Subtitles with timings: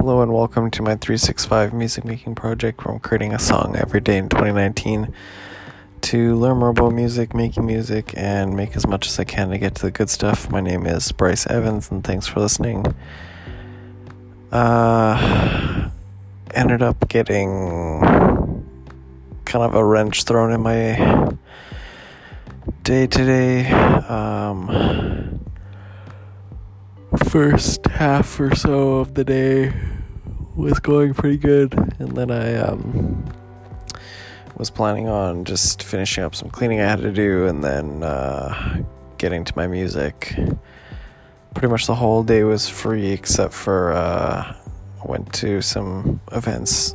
[0.00, 4.00] Hello and welcome to my 365 music making project where I'm creating a song every
[4.00, 5.12] day in 2019
[6.00, 9.58] to learn more about music, making music, and make as much as I can to
[9.58, 10.50] get to the good stuff.
[10.50, 12.94] My name is Bryce Evans and thanks for listening.
[14.50, 15.90] Uh,
[16.54, 18.00] ended up getting
[19.44, 21.36] kind of a wrench thrown in my
[22.84, 23.70] day today.
[23.70, 25.39] Um,
[27.18, 29.72] first half or so of the day
[30.54, 33.24] was going pretty good, and then I um,
[34.56, 38.82] was planning on just finishing up some cleaning I had to do, and then uh,
[39.18, 40.34] getting to my music.
[41.54, 44.54] Pretty much the whole day was free except for uh,
[45.02, 46.94] I went to some events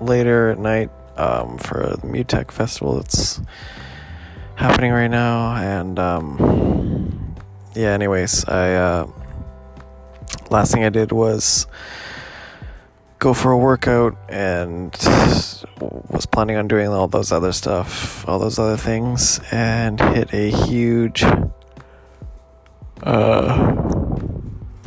[0.00, 3.40] later at night um, for the MUTEK Festival that's
[4.54, 7.34] happening right now, and um,
[7.74, 7.90] yeah.
[7.90, 8.74] Anyways, I.
[8.74, 9.10] Uh,
[10.50, 11.66] last thing I did was
[13.18, 14.92] go for a workout and
[16.08, 20.50] was planning on doing all those other stuff, all those other things, and hit a
[20.50, 21.24] huge
[23.02, 23.72] uh,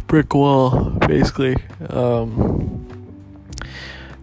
[0.07, 1.55] brick wall, basically.
[1.89, 2.79] Um,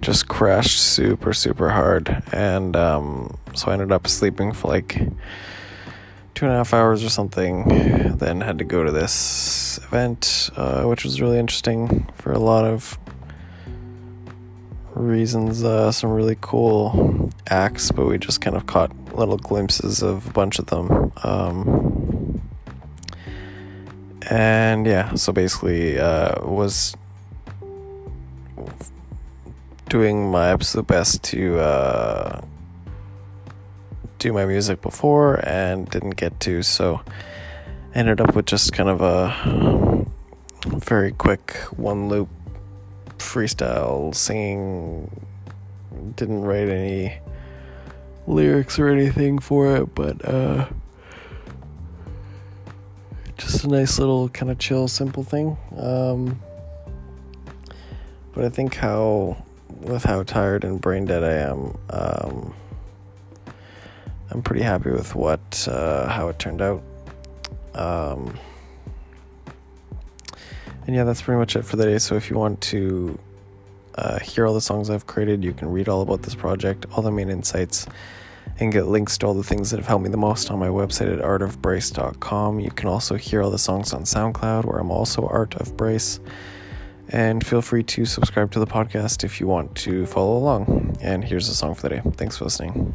[0.00, 5.00] just crashed super, super hard, and um, so I ended up sleeping for like
[6.40, 7.68] two and a half hours or something.
[8.16, 12.64] Then had to go to this event, uh, which was really interesting for a lot
[12.64, 12.98] of
[14.94, 15.62] reasons.
[15.62, 20.30] Uh, some really cool acts, but we just kind of caught little glimpses of a
[20.30, 21.12] bunch of them.
[21.24, 22.40] Um,
[24.30, 26.96] and yeah, so basically, uh, was
[29.90, 32.40] doing my absolute best to uh,
[34.20, 37.00] do my music before and didn't get to, so
[37.94, 40.06] ended up with just kind of a
[40.66, 42.28] very quick one loop
[43.18, 45.26] freestyle singing.
[46.16, 47.18] Didn't write any
[48.26, 50.68] lyrics or anything for it, but uh,
[53.38, 55.56] just a nice little kind of chill, simple thing.
[55.76, 56.40] Um,
[58.34, 59.42] but I think how,
[59.80, 62.54] with how tired and brain dead I am, um,
[64.30, 66.82] I'm pretty happy with what uh, how it turned out.
[67.74, 68.38] Um,
[70.86, 71.98] and yeah, that's pretty much it for the day.
[71.98, 73.18] So if you want to
[73.96, 77.02] uh, hear all the songs I've created, you can read all about this project, all
[77.02, 77.86] the main insights,
[78.58, 80.68] and get links to all the things that have helped me the most on my
[80.68, 82.60] website at artofbryce.com.
[82.60, 86.20] You can also hear all the songs on SoundCloud, where I'm also Art of Bryce.
[87.08, 90.96] And feel free to subscribe to the podcast if you want to follow along.
[91.00, 92.02] And here's the song for the day.
[92.16, 92.94] Thanks for listening.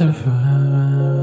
[0.00, 1.19] Ready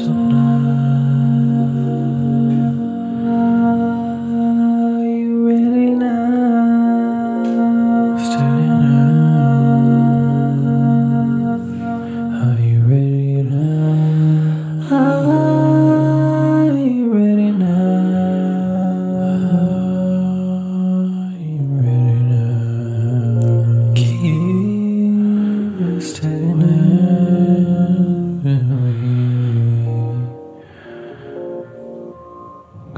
[0.00, 0.25] the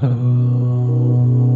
[0.01, 1.48] go.